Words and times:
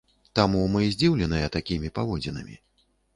Таму 0.37 0.61
мы 0.75 0.81
здзіўленыя 0.95 1.51
такімі 1.57 1.91
паводзінамі. 1.99 2.57